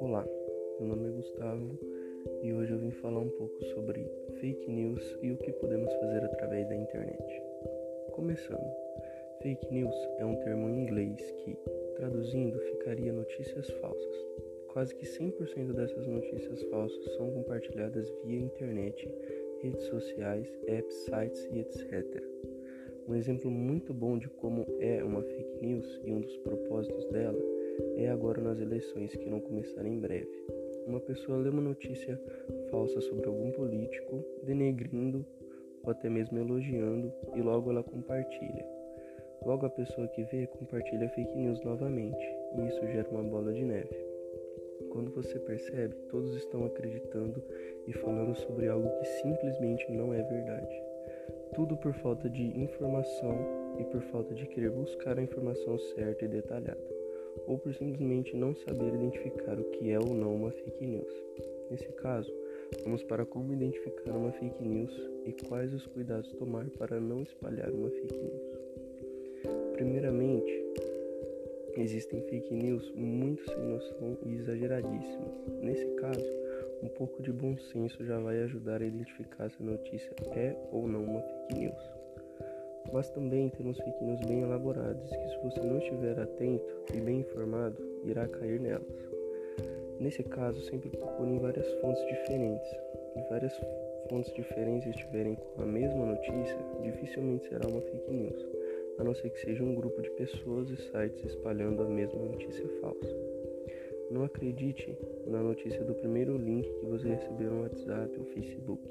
[0.00, 0.26] Olá,
[0.80, 1.78] meu nome é Gustavo
[2.42, 4.10] e hoje eu vim falar um pouco sobre
[4.40, 7.42] fake news e o que podemos fazer através da internet.
[8.10, 8.74] Começando,
[9.40, 11.56] fake news é um termo em inglês que,
[11.94, 14.26] traduzindo, ficaria notícias falsas.
[14.72, 19.08] Quase que 100% dessas notícias falsas são compartilhadas via internet,
[19.62, 22.32] redes sociais, apps, sites e etc.
[23.08, 27.38] Um exemplo muito bom de como é uma fake news e um dos propósitos dela
[27.96, 30.30] é agora nas eleições que vão começar em breve.
[30.86, 32.20] Uma pessoa lê uma notícia
[32.70, 35.24] falsa sobre algum político, denegrindo
[35.82, 38.64] ou até mesmo elogiando, e logo ela compartilha.
[39.44, 42.24] Logo a pessoa que vê compartilha fake news novamente,
[42.56, 43.96] e isso gera uma bola de neve.
[44.92, 47.42] Quando você percebe, todos estão acreditando
[47.86, 50.91] e falando sobre algo que simplesmente não é verdade.
[51.54, 53.36] Tudo por falta de informação
[53.78, 56.80] e por falta de querer buscar a informação certa e detalhada,
[57.46, 61.12] ou por simplesmente não saber identificar o que é ou não uma fake news.
[61.70, 62.32] Nesse caso,
[62.84, 67.70] vamos para como identificar uma fake news e quais os cuidados tomar para não espalhar
[67.70, 68.42] uma fake news.
[69.74, 70.52] Primeiramente,
[71.76, 75.34] existem fake news muito sem noção e exageradíssimas.
[75.62, 76.24] Nesse caso,
[76.82, 80.88] um pouco de bom senso já vai ajudar a identificar se a notícia é ou
[80.88, 81.92] não uma fake news.
[82.92, 87.20] Mas também temos fake news bem elaboradas que, se você não estiver atento e bem
[87.20, 89.10] informado, irá cair nelas.
[90.00, 92.68] Nesse caso, sempre procure em várias fontes diferentes.
[93.14, 93.52] E várias
[94.08, 98.46] fontes diferentes estiverem com a mesma notícia, dificilmente será uma fake news,
[98.98, 102.64] a não ser que seja um grupo de pessoas e sites espalhando a mesma notícia.
[104.12, 104.94] Não acredite
[105.26, 108.86] na notícia do primeiro link que você recebeu no WhatsApp ou Facebook.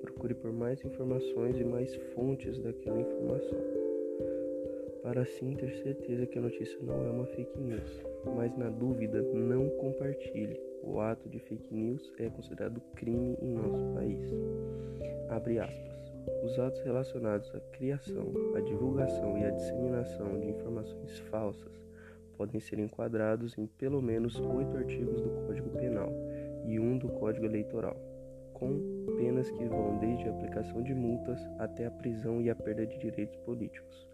[0.00, 3.58] Procure por mais informações e mais fontes daquela informação,
[5.02, 8.02] para assim ter certeza que a notícia não é uma fake news.
[8.34, 10.58] Mas na dúvida, não compartilhe.
[10.82, 14.30] O ato de fake news é considerado crime em nosso país.
[15.28, 16.14] Abre aspas.
[16.42, 21.85] Os atos relacionados à criação, à divulgação e à disseminação de informações falsas
[22.36, 26.12] podem ser enquadrados em pelo menos oito artigos do Código Penal
[26.66, 27.96] e um do Código Eleitoral,
[28.52, 28.78] com
[29.16, 32.98] penas que vão desde a aplicação de multas até a prisão e a perda de
[32.98, 34.06] direitos políticos.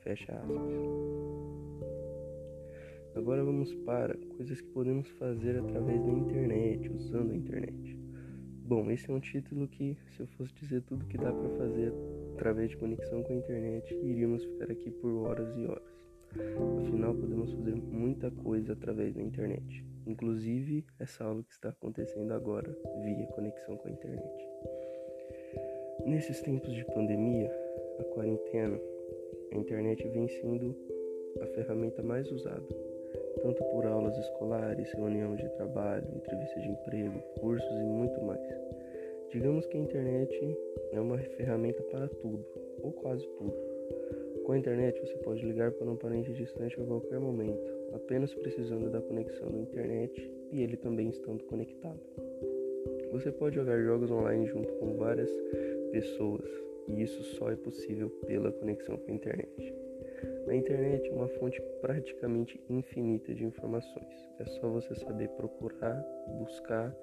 [0.00, 1.22] Fecha aspas.
[3.14, 7.98] Agora vamos para coisas que podemos fazer através da internet, usando a internet.
[8.64, 11.92] Bom, esse é um título que, se eu fosse dizer tudo que dá para fazer
[12.34, 16.01] através de conexão com a internet, iríamos ficar aqui por horas e horas.
[16.80, 22.74] Afinal, podemos fazer muita coisa através da internet, inclusive essa aula que está acontecendo agora
[23.02, 24.48] via conexão com a internet.
[26.06, 27.50] Nesses tempos de pandemia,
[27.98, 28.80] a quarentena,
[29.52, 30.74] a internet vem sendo
[31.40, 32.66] a ferramenta mais usada,
[33.42, 38.40] tanto por aulas escolares, reuniões de trabalho, entrevistas de emprego, cursos e muito mais.
[39.30, 40.58] Digamos que a internet
[40.92, 42.44] é uma ferramenta para tudo,
[42.82, 43.54] ou quase tudo.
[44.44, 48.90] Com a internet, você pode ligar para um parente distante a qualquer momento, apenas precisando
[48.90, 52.00] da conexão da internet e ele também estando conectado.
[53.12, 55.30] Você pode jogar jogos online junto com várias
[55.92, 56.48] pessoas,
[56.88, 59.74] e isso só é possível pela conexão com a internet.
[60.48, 64.28] A internet é uma fonte praticamente infinita de informações.
[64.40, 66.04] É só você saber procurar,
[66.38, 66.94] buscar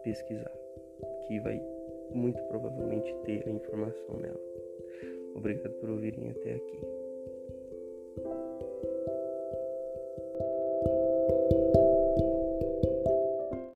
[0.00, 0.52] e pesquisar,
[1.26, 1.62] que vai
[2.12, 4.40] muito provavelmente ter a informação nela.
[5.34, 6.80] Obrigado por ouvirem até aqui.